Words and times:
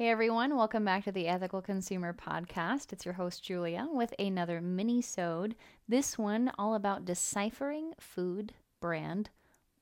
Hey 0.00 0.08
everyone, 0.08 0.56
welcome 0.56 0.82
back 0.82 1.04
to 1.04 1.12
the 1.12 1.28
Ethical 1.28 1.60
Consumer 1.60 2.14
Podcast. 2.14 2.90
It's 2.90 3.04
your 3.04 3.12
host 3.12 3.44
Julia 3.44 3.86
with 3.92 4.14
another 4.18 4.62
mini-sode. 4.62 5.54
This 5.86 6.16
one 6.16 6.50
all 6.58 6.74
about 6.74 7.04
deciphering 7.04 7.92
food 8.00 8.54
brand 8.80 9.28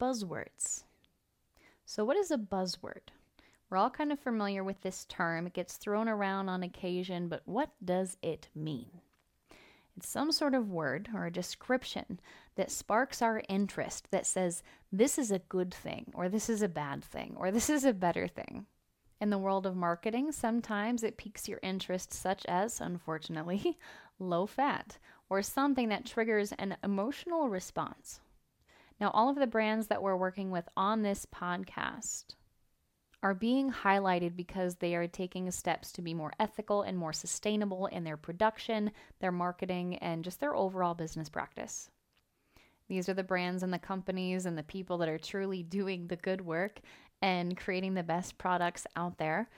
buzzwords. 0.01 0.83
So 1.87 2.05
what 2.05 2.17
is 2.17 2.33
a 2.33 2.37
buzzword? 2.37 3.13
We're 3.71 3.77
all 3.77 3.91
kind 3.91 4.11
of 4.11 4.19
familiar 4.19 4.65
with 4.65 4.81
this 4.81 5.05
term. 5.05 5.47
It 5.47 5.53
gets 5.53 5.77
thrown 5.77 6.09
around 6.09 6.49
on 6.49 6.65
occasion, 6.65 7.29
but 7.29 7.43
what 7.45 7.71
does 7.85 8.17
it 8.21 8.49
mean? 8.57 8.91
It's 9.97 10.09
some 10.09 10.33
sort 10.33 10.55
of 10.55 10.69
word 10.69 11.11
or 11.15 11.27
a 11.27 11.31
description 11.31 12.19
that 12.57 12.73
sparks 12.73 13.23
our 13.23 13.45
interest 13.49 14.09
that 14.11 14.27
says 14.27 14.65
this 14.91 15.17
is 15.17 15.31
a 15.31 15.39
good 15.39 15.73
thing 15.73 16.11
or 16.13 16.29
this 16.29 16.51
is 16.51 16.61
a 16.61 16.69
bad 16.69 17.05
thing 17.05 17.37
or 17.37 17.53
this 17.53 17.71
is 17.71 17.85
a 17.85 17.93
better 17.93 18.27
thing. 18.27 18.67
In 19.21 19.31
the 19.31 19.39
world 19.39 19.67
of 19.67 19.75
marketing, 19.75 20.31
sometimes 20.31 21.03
it 21.03 21.17
piques 21.17 21.49
your 21.49 21.59
interest, 21.63 22.13
such 22.13 22.47
as, 22.47 22.81
unfortunately, 22.81 23.77
low 24.19 24.47
fat, 24.47 24.99
or 25.29 25.43
something 25.43 25.89
that 25.89 26.07
triggers 26.07 26.53
an 26.53 26.77
emotional 26.85 27.49
response. 27.49 28.21
Now, 29.01 29.11
all 29.11 29.29
of 29.29 29.37
the 29.37 29.47
brands 29.47 29.89
that 29.89 30.03
we're 30.03 30.17
working 30.17 30.51
with 30.51 30.69
on 30.77 31.03
this 31.03 31.27
podcast 31.27 32.35
are 33.23 33.35
being 33.35 33.73
highlighted 33.73 34.37
because 34.37 34.77
they 34.77 34.95
are 34.95 35.09
taking 35.09 35.51
steps 35.51 35.91
to 35.93 36.03
be 36.03 36.15
more 36.15 36.33
ethical 36.39 36.83
and 36.83 36.97
more 36.97 37.13
sustainable 37.13 37.87
in 37.87 38.05
their 38.05 38.17
production, 38.17 38.93
their 39.19 39.33
marketing, 39.33 39.97
and 39.97 40.23
just 40.23 40.39
their 40.39 40.55
overall 40.55 40.95
business 40.95 41.29
practice. 41.29 41.91
These 42.89 43.09
are 43.09 43.15
the 43.15 43.25
brands 43.25 43.63
and 43.63 43.73
the 43.73 43.79
companies 43.79 44.47
and 44.47 44.57
the 44.57 44.63
people 44.63 44.99
that 44.99 45.09
are 45.09 45.19
truly 45.19 45.63
doing 45.65 46.07
the 46.07 46.17
good 46.17 46.41
work 46.41 46.81
and 47.23 47.57
creating 47.57 47.95
the 47.95 48.03
best 48.03 48.39
products 48.39 48.87
out 48.97 49.19
there. 49.19 49.49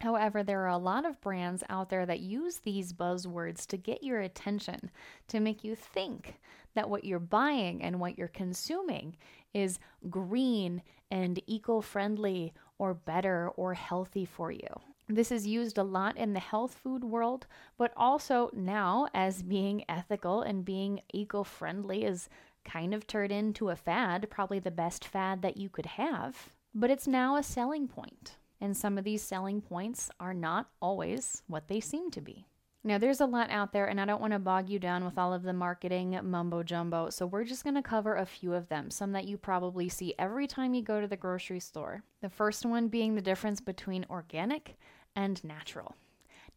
However, 0.00 0.42
there 0.42 0.62
are 0.62 0.68
a 0.68 0.78
lot 0.78 1.04
of 1.04 1.20
brands 1.20 1.62
out 1.68 1.90
there 1.90 2.06
that 2.06 2.20
use 2.20 2.58
these 2.58 2.92
buzzwords 2.92 3.66
to 3.66 3.76
get 3.76 4.02
your 4.02 4.20
attention, 4.20 4.90
to 5.28 5.38
make 5.38 5.62
you 5.62 5.74
think 5.76 6.40
that 6.74 6.88
what 6.88 7.04
you're 7.04 7.18
buying 7.18 7.82
and 7.82 8.00
what 8.00 8.18
you're 8.18 8.28
consuming 8.28 9.16
is 9.52 9.78
green 10.08 10.82
and 11.10 11.40
eco 11.46 11.80
friendly 11.80 12.54
or 12.78 12.94
better 12.94 13.50
or 13.50 13.74
healthy 13.74 14.24
for 14.24 14.50
you. 14.50 14.68
This 15.08 15.30
is 15.30 15.46
used 15.46 15.76
a 15.76 15.82
lot 15.82 16.16
in 16.16 16.32
the 16.32 16.40
health 16.40 16.74
food 16.82 17.04
world, 17.04 17.46
but 17.76 17.92
also 17.96 18.50
now 18.54 19.08
as 19.12 19.42
being 19.42 19.84
ethical 19.88 20.42
and 20.42 20.64
being 20.64 21.00
eco 21.12 21.44
friendly 21.44 22.04
is 22.04 22.30
kind 22.64 22.94
of 22.94 23.06
turned 23.06 23.32
into 23.32 23.68
a 23.68 23.76
fad, 23.76 24.30
probably 24.30 24.58
the 24.58 24.70
best 24.70 25.04
fad 25.04 25.42
that 25.42 25.58
you 25.58 25.68
could 25.68 25.86
have 25.86 26.48
but 26.74 26.90
it's 26.90 27.06
now 27.06 27.36
a 27.36 27.42
selling 27.42 27.88
point. 27.88 28.36
And 28.60 28.76
some 28.76 28.96
of 28.96 29.04
these 29.04 29.22
selling 29.22 29.60
points 29.60 30.10
are 30.20 30.34
not 30.34 30.68
always 30.80 31.42
what 31.48 31.68
they 31.68 31.80
seem 31.80 32.10
to 32.12 32.20
be. 32.20 32.46
Now, 32.84 32.98
there's 32.98 33.20
a 33.20 33.26
lot 33.26 33.50
out 33.50 33.72
there, 33.72 33.86
and 33.86 34.00
I 34.00 34.04
don't 34.04 34.20
want 34.20 34.32
to 34.32 34.40
bog 34.40 34.68
you 34.68 34.80
down 34.80 35.04
with 35.04 35.16
all 35.16 35.32
of 35.32 35.44
the 35.44 35.52
marketing 35.52 36.18
mumbo 36.24 36.64
jumbo, 36.64 37.10
so 37.10 37.26
we're 37.26 37.44
just 37.44 37.62
going 37.62 37.76
to 37.76 37.82
cover 37.82 38.16
a 38.16 38.26
few 38.26 38.54
of 38.54 38.68
them, 38.68 38.90
some 38.90 39.12
that 39.12 39.26
you 39.28 39.36
probably 39.36 39.88
see 39.88 40.14
every 40.18 40.48
time 40.48 40.74
you 40.74 40.82
go 40.82 41.00
to 41.00 41.06
the 41.06 41.16
grocery 41.16 41.60
store. 41.60 42.02
The 42.22 42.28
first 42.28 42.66
one 42.66 42.88
being 42.88 43.14
the 43.14 43.22
difference 43.22 43.60
between 43.60 44.06
organic 44.10 44.76
and 45.14 45.42
natural. 45.44 45.94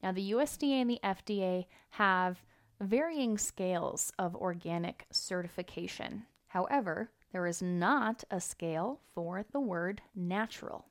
Now, 0.01 0.11
the 0.13 0.31
USDA 0.31 0.81
and 0.81 0.89
the 0.89 0.99
FDA 1.03 1.65
have 1.91 2.41
varying 2.81 3.37
scales 3.37 4.11
of 4.17 4.35
organic 4.35 5.05
certification. 5.11 6.23
However, 6.47 7.11
there 7.35 7.47
is 7.47 7.61
not 7.61 8.23
a 8.31 8.39
scale 8.39 9.01
for 9.13 9.43
the 9.51 9.59
word 9.59 10.01
natural. 10.15 10.85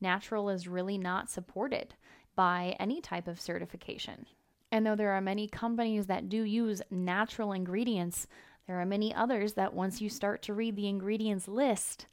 Natural 0.00 0.48
is 0.48 0.66
really 0.66 0.98
not 0.98 1.30
supported 1.30 1.94
by 2.34 2.74
any 2.80 3.00
type 3.00 3.28
of 3.28 3.40
certification. 3.40 4.26
And 4.72 4.84
though 4.84 4.96
there 4.96 5.12
are 5.12 5.20
many 5.20 5.46
companies 5.46 6.06
that 6.06 6.28
do 6.28 6.42
use 6.42 6.82
natural 6.90 7.52
ingredients, 7.52 8.26
there 8.66 8.80
are 8.80 8.84
many 8.84 9.14
others 9.14 9.52
that 9.52 9.72
once 9.72 10.00
you 10.00 10.08
start 10.08 10.42
to 10.42 10.52
read 10.52 10.74
the 10.74 10.88
ingredients 10.88 11.46
list, 11.46 12.06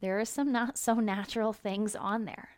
there 0.00 0.18
are 0.18 0.24
some 0.24 0.50
not 0.50 0.76
so 0.76 0.94
natural 0.94 1.52
things 1.52 1.94
on 1.94 2.24
there. 2.24 2.55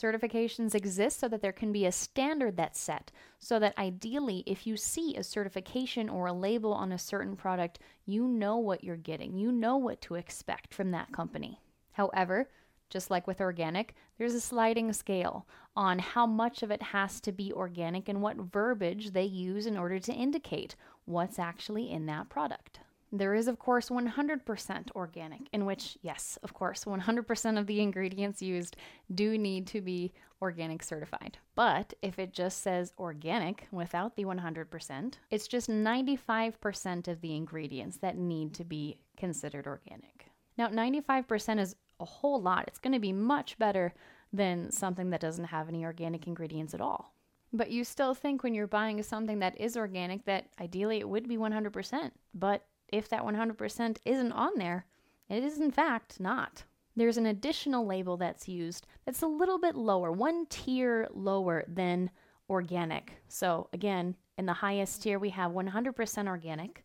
Certifications 0.00 0.74
exist 0.74 1.20
so 1.20 1.28
that 1.28 1.42
there 1.42 1.52
can 1.52 1.72
be 1.72 1.84
a 1.84 1.92
standard 1.92 2.56
that's 2.56 2.80
set, 2.80 3.10
so 3.38 3.58
that 3.58 3.76
ideally, 3.76 4.42
if 4.46 4.66
you 4.66 4.76
see 4.76 5.14
a 5.16 5.22
certification 5.22 6.08
or 6.08 6.26
a 6.26 6.32
label 6.32 6.72
on 6.72 6.92
a 6.92 6.98
certain 6.98 7.36
product, 7.36 7.80
you 8.06 8.26
know 8.26 8.56
what 8.56 8.82
you're 8.82 8.96
getting. 8.96 9.36
You 9.36 9.52
know 9.52 9.76
what 9.76 10.00
to 10.02 10.14
expect 10.14 10.72
from 10.72 10.90
that 10.92 11.12
company. 11.12 11.60
However, 11.92 12.48
just 12.88 13.10
like 13.10 13.26
with 13.26 13.40
organic, 13.40 13.94
there's 14.16 14.34
a 14.34 14.40
sliding 14.40 14.92
scale 14.92 15.46
on 15.76 15.98
how 15.98 16.26
much 16.26 16.62
of 16.62 16.70
it 16.70 16.82
has 16.82 17.20
to 17.20 17.32
be 17.32 17.52
organic 17.52 18.08
and 18.08 18.22
what 18.22 18.36
verbiage 18.36 19.12
they 19.12 19.24
use 19.24 19.66
in 19.66 19.76
order 19.76 19.98
to 19.98 20.12
indicate 20.12 20.76
what's 21.04 21.38
actually 21.38 21.90
in 21.90 22.06
that 22.06 22.28
product. 22.30 22.80
There 23.12 23.34
is, 23.34 23.48
of 23.48 23.58
course, 23.58 23.88
100% 23.88 24.90
organic, 24.94 25.48
in 25.52 25.66
which, 25.66 25.98
yes, 26.00 26.38
of 26.44 26.54
course, 26.54 26.84
100% 26.84 27.58
of 27.58 27.66
the 27.66 27.80
ingredients 27.80 28.40
used 28.40 28.76
do 29.12 29.36
need 29.36 29.66
to 29.68 29.80
be 29.80 30.12
organic 30.40 30.82
certified. 30.82 31.38
But 31.56 31.92
if 32.02 32.18
it 32.18 32.32
just 32.32 32.62
says 32.62 32.92
organic 32.98 33.66
without 33.72 34.14
the 34.14 34.24
100%, 34.24 35.14
it's 35.30 35.48
just 35.48 35.68
95% 35.68 37.08
of 37.08 37.20
the 37.20 37.34
ingredients 37.34 37.98
that 37.98 38.16
need 38.16 38.54
to 38.54 38.64
be 38.64 38.98
considered 39.16 39.66
organic. 39.66 40.26
Now, 40.56 40.68
95% 40.68 41.58
is 41.60 41.74
a 41.98 42.04
whole 42.04 42.40
lot. 42.40 42.64
It's 42.68 42.78
going 42.78 42.92
to 42.92 43.00
be 43.00 43.12
much 43.12 43.58
better 43.58 43.92
than 44.32 44.70
something 44.70 45.10
that 45.10 45.20
doesn't 45.20 45.46
have 45.46 45.68
any 45.68 45.84
organic 45.84 46.26
ingredients 46.26 46.74
at 46.74 46.80
all. 46.80 47.12
But 47.52 47.70
you 47.70 47.82
still 47.82 48.14
think 48.14 48.42
when 48.44 48.54
you're 48.54 48.68
buying 48.68 49.02
something 49.02 49.40
that 49.40 49.60
is 49.60 49.76
organic 49.76 50.24
that 50.26 50.46
ideally 50.60 50.98
it 50.98 51.08
would 51.08 51.28
be 51.28 51.36
100%, 51.36 52.12
but 52.32 52.64
if 52.92 53.08
that 53.08 53.22
100% 53.22 53.98
isn't 54.04 54.32
on 54.32 54.52
there, 54.56 54.86
it 55.28 55.44
is 55.44 55.58
in 55.58 55.70
fact 55.70 56.20
not. 56.20 56.64
There's 56.96 57.16
an 57.16 57.26
additional 57.26 57.86
label 57.86 58.16
that's 58.16 58.48
used 58.48 58.86
that's 59.06 59.22
a 59.22 59.26
little 59.26 59.58
bit 59.58 59.76
lower, 59.76 60.10
one 60.10 60.46
tier 60.46 61.08
lower 61.12 61.64
than 61.68 62.10
organic. 62.48 63.14
So, 63.28 63.68
again, 63.72 64.16
in 64.36 64.46
the 64.46 64.52
highest 64.52 65.02
tier, 65.02 65.18
we 65.18 65.30
have 65.30 65.52
100% 65.52 66.26
organic, 66.26 66.84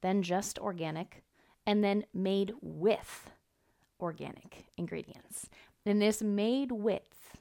then 0.00 0.22
just 0.22 0.58
organic, 0.58 1.22
and 1.66 1.84
then 1.84 2.04
made 2.12 2.52
with 2.60 3.30
organic 4.00 4.66
ingredients. 4.76 5.48
And 5.86 6.02
this 6.02 6.20
made 6.20 6.72
with 6.72 7.36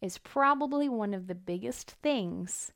is 0.00 0.18
probably 0.18 0.88
one 0.88 1.14
of 1.14 1.26
the 1.26 1.34
biggest 1.34 1.92
things 2.02 2.72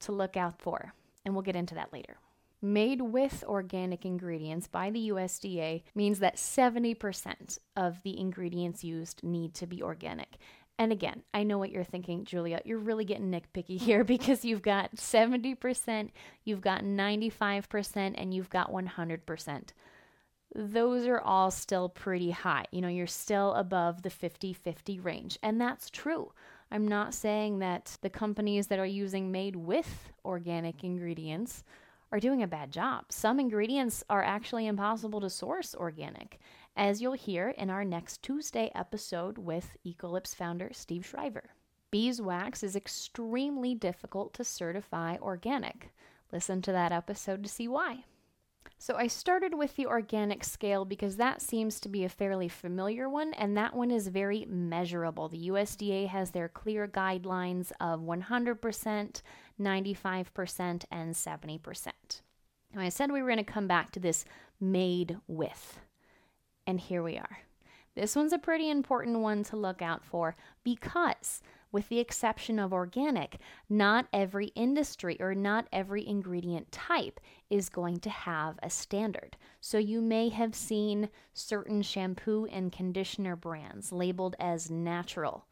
to 0.00 0.12
look 0.12 0.36
out 0.36 0.60
for. 0.60 0.94
And 1.24 1.34
we'll 1.34 1.42
get 1.42 1.56
into 1.56 1.74
that 1.74 1.92
later 1.92 2.16
made 2.62 3.00
with 3.00 3.42
organic 3.46 4.04
ingredients 4.04 4.66
by 4.68 4.90
the 4.90 5.10
USDA 5.10 5.82
means 5.94 6.18
that 6.18 6.36
70% 6.36 7.58
of 7.76 8.02
the 8.02 8.18
ingredients 8.18 8.84
used 8.84 9.22
need 9.22 9.54
to 9.54 9.66
be 9.66 9.82
organic. 9.82 10.38
And 10.80 10.92
again, 10.92 11.22
I 11.34 11.42
know 11.42 11.58
what 11.58 11.70
you're 11.70 11.84
thinking, 11.84 12.24
Julia. 12.24 12.62
You're 12.64 12.78
really 12.78 13.04
getting 13.04 13.30
nitpicky 13.30 13.78
here 13.80 14.02
because 14.02 14.44
you've 14.44 14.62
got 14.62 14.96
70%, 14.96 16.10
you've 16.44 16.62
got 16.62 16.82
95%, 16.82 18.14
and 18.16 18.32
you've 18.32 18.48
got 18.48 18.72
100%. 18.72 19.62
Those 20.54 21.06
are 21.06 21.20
all 21.20 21.50
still 21.50 21.90
pretty 21.90 22.30
high. 22.30 22.64
You 22.72 22.80
know, 22.80 22.88
you're 22.88 23.06
still 23.06 23.52
above 23.54 24.02
the 24.02 24.10
50 24.10 24.52
50 24.52 24.98
range. 25.00 25.38
And 25.42 25.60
that's 25.60 25.90
true. 25.90 26.32
I'm 26.72 26.88
not 26.88 27.14
saying 27.14 27.58
that 27.58 27.98
the 28.00 28.10
companies 28.10 28.68
that 28.68 28.78
are 28.78 28.86
using 28.86 29.30
made 29.30 29.56
with 29.56 30.10
organic 30.24 30.82
ingredients 30.82 31.62
are 32.12 32.20
doing 32.20 32.42
a 32.42 32.48
bad 32.48 32.70
job. 32.70 33.06
Some 33.10 33.38
ingredients 33.38 34.02
are 34.10 34.22
actually 34.22 34.66
impossible 34.66 35.20
to 35.20 35.30
source 35.30 35.74
organic, 35.74 36.40
as 36.76 37.00
you'll 37.00 37.12
hear 37.12 37.50
in 37.50 37.70
our 37.70 37.84
next 37.84 38.22
Tuesday 38.22 38.70
episode 38.74 39.38
with 39.38 39.76
Ecolips 39.86 40.34
founder 40.34 40.70
Steve 40.72 41.06
Shriver. 41.06 41.50
Beeswax 41.90 42.62
is 42.62 42.76
extremely 42.76 43.74
difficult 43.74 44.32
to 44.34 44.44
certify 44.44 45.16
organic. 45.16 45.92
Listen 46.32 46.62
to 46.62 46.72
that 46.72 46.92
episode 46.92 47.42
to 47.42 47.48
see 47.48 47.66
why. 47.66 48.04
So 48.78 48.96
I 48.96 49.08
started 49.08 49.54
with 49.54 49.76
the 49.76 49.86
organic 49.86 50.42
scale 50.42 50.86
because 50.86 51.16
that 51.16 51.42
seems 51.42 51.80
to 51.80 51.88
be 51.88 52.04
a 52.04 52.08
fairly 52.08 52.48
familiar 52.48 53.08
one, 53.08 53.34
and 53.34 53.56
that 53.56 53.74
one 53.74 53.90
is 53.90 54.08
very 54.08 54.46
measurable. 54.48 55.28
The 55.28 55.48
USDA 55.48 56.06
has 56.08 56.30
their 56.30 56.48
clear 56.48 56.88
guidelines 56.88 57.72
of 57.78 58.00
100%, 58.00 59.22
95%, 59.60 60.84
and 60.90 61.14
70%. 61.14 61.86
Now, 62.74 62.80
I 62.82 62.88
said 62.88 63.10
we 63.10 63.20
were 63.20 63.28
going 63.28 63.44
to 63.44 63.52
come 63.52 63.66
back 63.66 63.90
to 63.92 64.00
this 64.00 64.24
made 64.60 65.16
with, 65.26 65.80
and 66.66 66.80
here 66.80 67.02
we 67.02 67.18
are. 67.18 67.38
This 67.94 68.14
one's 68.14 68.32
a 68.32 68.38
pretty 68.38 68.70
important 68.70 69.18
one 69.18 69.42
to 69.44 69.56
look 69.56 69.82
out 69.82 70.04
for 70.04 70.36
because 70.62 71.42
with 71.72 71.88
the 71.88 71.98
exception 71.98 72.58
of 72.58 72.72
organic, 72.72 73.38
not 73.68 74.06
every 74.12 74.48
industry 74.48 75.16
or 75.20 75.34
not 75.34 75.68
every 75.72 76.06
ingredient 76.06 76.70
type 76.72 77.20
is 77.48 77.68
going 77.68 77.98
to 78.00 78.10
have 78.10 78.58
a 78.62 78.70
standard. 78.70 79.36
So 79.60 79.78
you 79.78 80.00
may 80.00 80.30
have 80.30 80.54
seen 80.54 81.10
certain 81.32 81.82
shampoo 81.82 82.46
and 82.46 82.72
conditioner 82.72 83.36
brands 83.36 83.92
labeled 83.92 84.36
as 84.40 84.70
natural. 84.70 85.46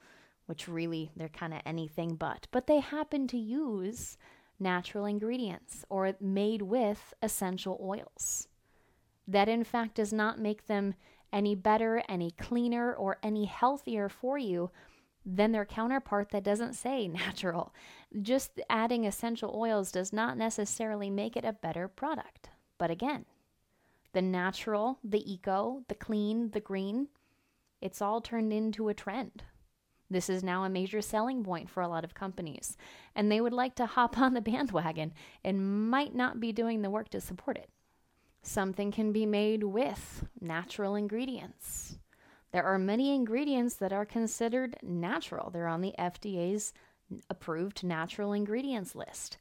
Which 0.49 0.67
really 0.67 1.11
they're 1.15 1.29
kind 1.29 1.53
of 1.53 1.61
anything 1.67 2.15
but, 2.15 2.47
but 2.50 2.67
they 2.67 2.81
happen 2.81 3.29
to 3.29 3.37
use 3.37 4.17
natural 4.59 5.05
ingredients 5.05 5.85
or 5.91 6.15
made 6.23 6.62
with 6.62 7.12
essential 7.23 7.79
oils. 7.83 8.49
That, 9.27 9.50
in 9.50 9.62
fact, 9.62 9.97
does 9.97 10.11
not 10.11 10.41
make 10.41 10.67
them 10.67 10.95
any 11.31 11.55
better, 11.55 12.03
any 12.09 12.31
cleaner, 12.31 12.95
or 12.95 13.19
any 13.23 13.45
healthier 13.45 14.09
for 14.09 14.39
you 14.39 14.71
than 15.27 15.53
their 15.53 15.67
counterpart 15.67 16.31
that 16.31 16.45
doesn't 16.45 16.73
say 16.73 17.06
natural. 17.09 17.75
Just 18.23 18.59
adding 18.71 19.05
essential 19.05 19.55
oils 19.55 19.93
does 19.93 20.15
not 20.15 20.39
necessarily 20.39 21.11
make 21.11 21.37
it 21.37 21.44
a 21.44 21.53
better 21.53 21.89
product. 21.89 22.49
But 22.79 22.91
again, 22.91 23.27
the 24.15 24.23
natural, 24.23 24.99
the 25.05 25.31
eco, 25.31 25.83
the 25.89 25.94
clean, 25.94 26.53
the 26.53 26.61
green, 26.61 27.09
it's 27.83 28.01
all 28.01 28.23
turned 28.23 28.51
into 28.51 28.89
a 28.89 28.94
trend. 28.94 29.44
This 30.10 30.31
is 30.31 30.43
now 30.43 30.64
a 30.64 30.70
major 30.70 31.02
selling 31.02 31.44
point 31.44 31.69
for 31.69 31.82
a 31.82 31.88
lot 31.88 32.05
of 32.05 32.14
companies, 32.14 32.76
and 33.14 33.31
they 33.31 33.40
would 33.40 33.52
like 33.52 33.75
to 33.76 33.87
hop 33.87 34.19
on 34.19 34.34
the 34.34 34.40
bandwagon 34.43 35.12
and 35.44 35.90
might 35.90 36.14
not 36.14 36.40
be 36.40 36.52
doing 36.52 36.82
the 36.82 36.90
work 36.90 37.08
to 37.10 37.20
support 37.20 37.56
it. 37.56 37.70
Something 38.43 38.90
can 38.90 39.12
be 39.12 39.26
made 39.26 39.64
with 39.64 40.25
natural 40.40 40.94
ingredients. 40.94 41.99
There 42.52 42.64
are 42.64 42.78
many 42.78 43.14
ingredients 43.14 43.75
that 43.76 43.93
are 43.93 44.06
considered 44.06 44.76
natural. 44.82 45.50
They're 45.50 45.66
on 45.66 45.82
the 45.82 45.94
FDA's 45.99 46.72
approved 47.28 47.84
natural 47.84 48.32
ingredients 48.32 48.94
list. 48.94 49.37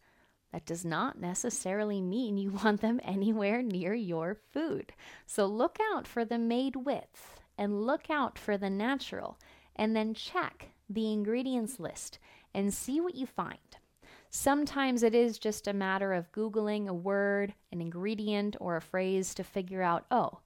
That 0.52 0.66
does 0.66 0.84
not 0.84 1.20
necessarily 1.20 2.02
mean 2.02 2.38
you 2.38 2.52
want 2.64 2.82
them 2.82 3.00
anywhere 3.04 3.62
near 3.62 3.94
your 3.94 4.36
food. 4.52 4.94
So 5.26 5.46
look 5.46 5.78
out 5.94 6.08
for 6.08 6.26
the 6.26 6.38
made 6.38 6.76
with 6.76 7.40
and 7.58 7.86
look 7.86 8.10
out 8.10 8.38
for 8.38 8.58
the 8.58 8.70
natural 8.70 9.40
and 9.78 9.96
then 9.96 10.14
check 10.14 10.70
the 10.90 11.12
ingredients 11.12 11.80
list 11.80 12.20
and 12.54 12.74
see 12.74 13.00
what 13.00 13.16
you 13.16 13.26
find. 13.26 13.78
Sometimes 14.30 15.04
it 15.04 15.16
is 15.16 15.40
just 15.40 15.68
a 15.68 15.74
matter 15.74 16.14
of 16.14 16.32
Googling 16.32 16.88
a 16.88 16.94
word, 16.94 17.54
an 17.72 17.82
ingredient, 17.82 18.58
or 18.60 18.76
a 18.76 18.82
phrase 18.82 19.34
to 19.36 19.44
figure 19.44 19.82
out, 19.82 20.06
oh, 20.12 20.40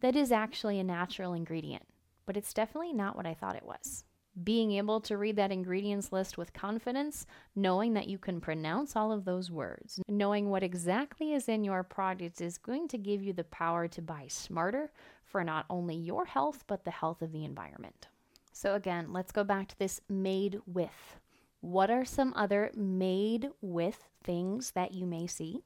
that 0.00 0.16
is 0.16 0.32
actually 0.32 0.78
a 0.78 0.84
natural 0.84 1.34
ingredient, 1.34 1.84
but 2.26 2.36
it's 2.36 2.52
definitely 2.52 2.92
not 2.92 3.16
what 3.16 3.26
I 3.26 3.34
thought 3.34 3.56
it 3.56 3.64
was. 3.64 4.04
Being 4.44 4.72
able 4.72 5.00
to 5.02 5.16
read 5.16 5.36
that 5.36 5.50
ingredients 5.50 6.12
list 6.12 6.38
with 6.38 6.52
confidence, 6.52 7.26
knowing 7.56 7.94
that 7.94 8.08
you 8.08 8.18
can 8.18 8.40
pronounce 8.40 8.94
all 8.94 9.10
of 9.10 9.24
those 9.24 9.50
words, 9.50 10.00
knowing 10.08 10.48
what 10.48 10.62
exactly 10.62 11.32
is 11.32 11.48
in 11.48 11.64
your 11.64 11.82
product 11.82 12.40
is 12.40 12.58
going 12.58 12.86
to 12.88 12.98
give 12.98 13.22
you 13.22 13.32
the 13.32 13.44
power 13.44 13.88
to 13.88 14.02
buy 14.02 14.26
smarter 14.28 14.92
for 15.24 15.42
not 15.42 15.64
only 15.68 15.96
your 15.96 16.24
health, 16.24 16.64
but 16.68 16.84
the 16.84 16.90
health 16.90 17.20
of 17.20 17.32
the 17.32 17.44
environment. 17.44 18.08
So, 18.52 18.74
again, 18.74 19.12
let's 19.12 19.32
go 19.32 19.44
back 19.44 19.68
to 19.68 19.78
this 19.78 20.00
made 20.08 20.60
with. 20.66 21.16
What 21.60 21.90
are 21.90 22.04
some 22.04 22.32
other 22.36 22.70
made 22.74 23.50
with 23.60 24.08
things 24.22 24.72
that 24.72 24.92
you 24.92 25.06
may 25.06 25.26
see? 25.26 25.62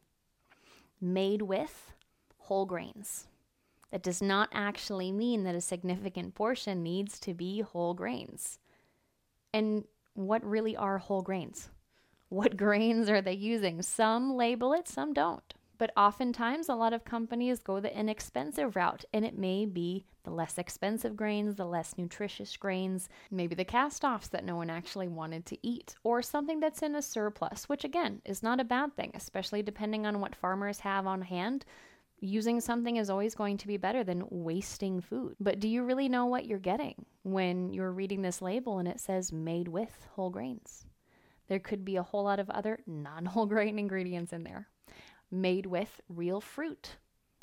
Made 1.00 1.42
with 1.42 1.92
whole 2.38 2.66
grains. 2.66 3.26
That 3.90 4.02
does 4.02 4.22
not 4.22 4.48
actually 4.52 5.12
mean 5.12 5.44
that 5.44 5.54
a 5.54 5.60
significant 5.60 6.34
portion 6.34 6.82
needs 6.82 7.20
to 7.20 7.34
be 7.34 7.60
whole 7.60 7.92
grains. 7.92 8.58
And 9.52 9.84
what 10.14 10.44
really 10.44 10.76
are 10.76 10.98
whole 10.98 11.22
grains? 11.22 11.68
What 12.28 12.56
grains 12.56 13.10
are 13.10 13.20
they 13.20 13.34
using? 13.34 13.82
Some 13.82 14.34
label 14.34 14.72
it, 14.72 14.88
some 14.88 15.12
don't. 15.12 15.54
But 15.82 15.90
oftentimes, 15.96 16.68
a 16.68 16.76
lot 16.76 16.92
of 16.92 17.04
companies 17.04 17.58
go 17.58 17.80
the 17.80 17.98
inexpensive 17.98 18.76
route, 18.76 19.04
and 19.12 19.24
it 19.24 19.36
may 19.36 19.66
be 19.66 20.04
the 20.22 20.30
less 20.30 20.56
expensive 20.56 21.16
grains, 21.16 21.56
the 21.56 21.64
less 21.66 21.98
nutritious 21.98 22.56
grains, 22.56 23.08
maybe 23.32 23.56
the 23.56 23.64
cast 23.64 24.04
offs 24.04 24.28
that 24.28 24.44
no 24.44 24.54
one 24.54 24.70
actually 24.70 25.08
wanted 25.08 25.44
to 25.46 25.58
eat, 25.60 25.96
or 26.04 26.22
something 26.22 26.60
that's 26.60 26.82
in 26.82 26.94
a 26.94 27.02
surplus, 27.02 27.68
which 27.68 27.82
again 27.82 28.22
is 28.24 28.44
not 28.44 28.60
a 28.60 28.64
bad 28.64 28.94
thing, 28.94 29.10
especially 29.14 29.60
depending 29.60 30.06
on 30.06 30.20
what 30.20 30.36
farmers 30.36 30.78
have 30.78 31.04
on 31.04 31.20
hand. 31.20 31.64
Using 32.20 32.60
something 32.60 32.94
is 32.94 33.10
always 33.10 33.34
going 33.34 33.56
to 33.56 33.66
be 33.66 33.76
better 33.76 34.04
than 34.04 34.28
wasting 34.30 35.00
food. 35.00 35.34
But 35.40 35.58
do 35.58 35.66
you 35.66 35.82
really 35.82 36.08
know 36.08 36.26
what 36.26 36.46
you're 36.46 36.60
getting 36.60 37.06
when 37.24 37.72
you're 37.72 37.90
reading 37.90 38.22
this 38.22 38.40
label 38.40 38.78
and 38.78 38.86
it 38.86 39.00
says 39.00 39.32
made 39.32 39.66
with 39.66 40.06
whole 40.12 40.30
grains? 40.30 40.86
There 41.48 41.58
could 41.58 41.84
be 41.84 41.96
a 41.96 42.04
whole 42.04 42.22
lot 42.22 42.38
of 42.38 42.48
other 42.50 42.78
non 42.86 43.24
whole 43.26 43.46
grain 43.46 43.78
ingredients 43.80 44.32
in 44.32 44.44
there 44.44 44.68
made 45.32 45.66
with 45.66 46.00
real 46.08 46.40
fruit 46.40 46.96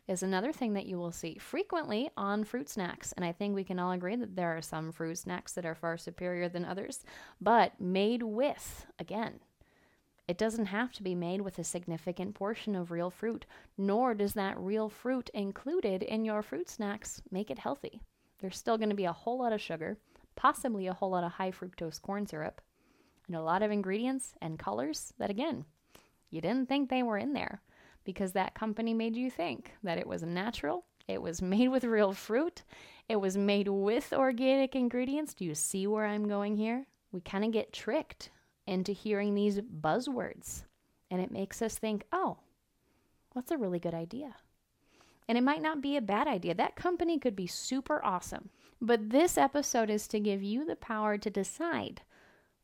is 0.07 0.23
another 0.23 0.51
thing 0.51 0.73
that 0.73 0.87
you 0.87 0.97
will 0.97 1.11
see 1.11 1.37
frequently 1.37 2.09
on 2.17 2.43
fruit 2.43 2.67
snacks. 2.67 3.11
And 3.13 3.23
I 3.23 3.31
think 3.31 3.53
we 3.53 3.63
can 3.63 3.77
all 3.77 3.91
agree 3.91 4.15
that 4.15 4.35
there 4.35 4.57
are 4.57 4.61
some 4.61 4.91
fruit 4.91 5.19
snacks 5.19 5.53
that 5.53 5.67
are 5.67 5.75
far 5.75 5.97
superior 5.97 6.49
than 6.49 6.65
others, 6.65 7.03
but 7.39 7.79
made 7.79 8.23
with, 8.23 8.87
again, 8.97 9.39
it 10.27 10.37
doesn't 10.37 10.67
have 10.67 10.91
to 10.93 11.03
be 11.03 11.13
made 11.13 11.41
with 11.41 11.59
a 11.59 11.63
significant 11.63 12.33
portion 12.33 12.75
of 12.75 12.91
real 12.91 13.11
fruit, 13.11 13.45
nor 13.77 14.15
does 14.15 14.33
that 14.33 14.59
real 14.59 14.89
fruit 14.89 15.29
included 15.33 16.01
in 16.01 16.25
your 16.25 16.41
fruit 16.41 16.69
snacks 16.69 17.21
make 17.31 17.51
it 17.51 17.59
healthy. 17.59 18.01
There's 18.39 18.57
still 18.57 18.77
going 18.77 18.89
to 18.89 18.95
be 18.95 19.05
a 19.05 19.13
whole 19.13 19.39
lot 19.39 19.53
of 19.53 19.61
sugar, 19.61 19.97
possibly 20.35 20.87
a 20.87 20.93
whole 20.93 21.11
lot 21.11 21.23
of 21.23 21.33
high 21.33 21.51
fructose 21.51 22.01
corn 22.01 22.25
syrup, 22.25 22.61
and 23.27 23.35
a 23.35 23.41
lot 23.41 23.61
of 23.61 23.69
ingredients 23.69 24.33
and 24.41 24.57
colors 24.57 25.13
that, 25.19 25.29
again, 25.29 25.65
you 26.31 26.41
didn't 26.41 26.67
think 26.67 26.89
they 26.89 27.03
were 27.03 27.17
in 27.17 27.33
there 27.33 27.61
because 28.03 28.31
that 28.33 28.55
company 28.55 28.93
made 28.93 29.15
you 29.15 29.29
think 29.29 29.73
that 29.83 29.97
it 29.97 30.07
was 30.07 30.23
natural, 30.23 30.85
it 31.07 31.21
was 31.21 31.41
made 31.41 31.69
with 31.69 31.83
real 31.83 32.13
fruit, 32.13 32.63
it 33.07 33.17
was 33.17 33.37
made 33.37 33.67
with 33.67 34.13
organic 34.13 34.75
ingredients. 34.75 35.33
Do 35.33 35.45
you 35.45 35.55
see 35.55 35.87
where 35.87 36.05
I'm 36.05 36.27
going 36.27 36.55
here? 36.55 36.85
We 37.11 37.21
kind 37.21 37.43
of 37.43 37.51
get 37.51 37.73
tricked 37.73 38.29
into 38.67 38.91
hearing 38.91 39.33
these 39.33 39.59
buzzwords, 39.59 40.63
and 41.09 41.21
it 41.21 41.31
makes 41.31 41.61
us 41.61 41.77
think, 41.77 42.05
oh, 42.11 42.37
that's 43.33 43.51
a 43.51 43.57
really 43.57 43.79
good 43.79 43.93
idea. 43.93 44.35
And 45.27 45.37
it 45.37 45.43
might 45.43 45.61
not 45.61 45.81
be 45.81 45.95
a 45.95 46.01
bad 46.01 46.27
idea. 46.27 46.55
That 46.55 46.75
company 46.75 47.19
could 47.19 47.35
be 47.35 47.47
super 47.47 48.03
awesome. 48.03 48.49
But 48.81 49.09
this 49.09 49.37
episode 49.37 49.89
is 49.89 50.07
to 50.07 50.19
give 50.19 50.41
you 50.41 50.65
the 50.65 50.75
power 50.75 51.17
to 51.17 51.29
decide 51.29 52.01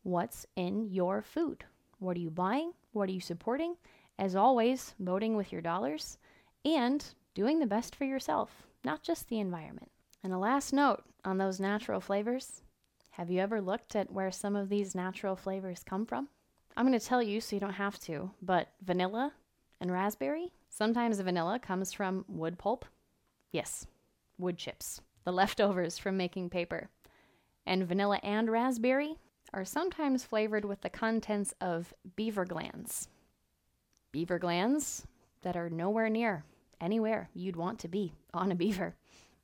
what's 0.04 0.46
in 0.56 0.90
your 0.92 1.22
food. 1.22 1.66
What 2.00 2.18
are 2.18 2.22
you 2.22 2.32
buying? 2.32 2.72
What 2.94 3.10
are 3.10 3.14
you 3.14 3.20
supporting? 3.20 3.76
As 4.18 4.36
always, 4.36 4.96
voting 4.98 5.36
with 5.36 5.52
your 5.52 5.62
dollars 5.62 6.18
and 6.64 7.06
doing 7.34 7.60
the 7.60 7.68
best 7.68 7.96
for 7.96 8.06
yourself, 8.06 8.64
not 8.84 9.04
just 9.04 9.28
the 9.28 9.40
environment. 9.40 9.92
And 10.24 10.32
a 10.32 10.38
last 10.38 10.72
note 10.72 11.04
on 11.26 11.38
those 11.38 11.60
natural 11.60 12.00
flavors 12.00 12.62
have 13.12 13.30
you 13.30 13.40
ever 13.40 13.62
looked 13.62 13.96
at 13.96 14.12
where 14.12 14.32
some 14.32 14.58
of 14.58 14.68
these 14.68 14.94
natural 14.94 15.38
flavors 15.38 15.84
come 15.84 16.06
from? 16.06 16.28
I'm 16.76 16.86
going 16.86 17.00
to 17.00 17.06
tell 17.06 17.24
you 17.24 17.40
so 17.40 17.56
you 17.56 17.62
don't 17.62 17.72
have 17.72 17.98
to, 18.00 18.32
but 18.42 18.68
vanilla 18.82 19.32
and 19.80 19.90
raspberry, 19.90 20.52
sometimes 20.70 21.22
vanilla 21.22 21.58
comes 21.58 21.94
from 21.94 22.26
wood 22.28 22.58
pulp. 22.58 22.84
Yes, 23.54 23.88
wood 24.38 24.58
chips, 24.58 25.00
the 25.24 25.32
leftovers 25.32 25.98
from 25.98 26.18
making 26.18 26.50
paper. 26.50 26.90
And 27.66 27.88
vanilla 27.88 28.20
and 28.22 28.52
raspberry 28.52 29.16
are 29.54 29.64
sometimes 29.64 30.26
flavored 30.26 30.66
with 30.66 30.82
the 30.82 30.90
contents 30.90 31.54
of 31.62 31.94
beaver 32.18 32.44
glands 32.44 33.08
beaver 34.16 34.40
glands 34.40 35.06
that 35.42 35.58
are 35.58 35.70
nowhere 35.70 36.08
near 36.08 36.46
anywhere 36.80 37.28
you'd 37.34 37.58
want 37.58 37.78
to 37.80 37.90
be 37.90 38.14
on 38.34 38.50
a 38.50 38.56
beaver. 38.56 38.96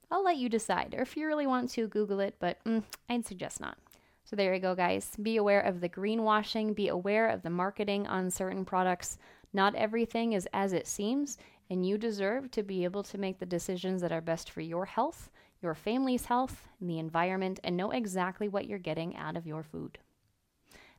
I'll 0.10 0.24
let 0.24 0.38
you 0.38 0.48
decide, 0.48 0.96
or 0.98 1.02
if 1.02 1.18
you 1.18 1.28
really 1.28 1.46
want 1.46 1.70
to, 1.72 1.90
Google 1.90 2.22
it, 2.22 2.36
but 2.40 2.64
mm, 2.64 2.82
I'd 3.10 3.26
suggest 3.26 3.60
not. 3.60 3.78
So 4.24 4.38
there 4.38 4.54
you 4.54 4.62
go, 4.62 4.74
guys. 4.74 5.12
Be 5.22 5.36
aware 5.36 5.60
of 5.60 5.82
the 5.82 5.90
greenwashing, 5.90 6.74
be 6.74 6.88
aware 6.88 7.28
of 7.28 7.42
the 7.42 7.50
marketing 7.50 8.08
on 8.08 8.32
certain 8.32 8.64
products. 8.64 9.18
Not 9.52 9.76
everything 9.76 10.32
is 10.32 10.48
as 10.54 10.72
it 10.72 10.88
seems, 10.88 11.38
and 11.70 11.86
you 11.86 11.98
deserve 11.98 12.50
to 12.52 12.64
be 12.64 12.86
able 12.86 13.04
to 13.04 13.18
make 13.18 13.40
the 13.40 13.46
decisions 13.46 14.00
that 14.02 14.14
are 14.14 14.22
best 14.22 14.50
for 14.50 14.62
your 14.62 14.86
health, 14.86 15.30
your 15.62 15.76
family's 15.76 16.28
health, 16.28 16.70
and 16.80 16.90
the 16.90 17.00
environment, 17.00 17.60
and 17.66 17.76
know 17.76 17.92
exactly 17.92 18.48
what 18.48 18.68
you're 18.68 18.80
getting 18.80 19.18
out 19.18 19.36
of 19.36 19.46
your 19.46 19.64
food. 19.64 19.98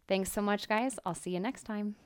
Thanks 0.07 0.31
so 0.31 0.43
much, 0.43 0.69
guys. 0.69 0.99
I'll 1.07 1.15
see 1.15 1.31
you 1.31 1.41
next 1.41 1.63
time. 1.63 1.97